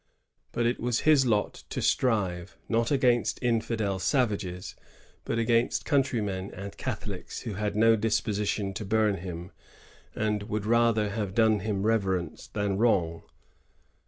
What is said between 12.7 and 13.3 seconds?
wrong.